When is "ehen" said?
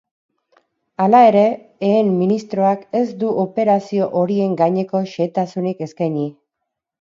1.89-2.09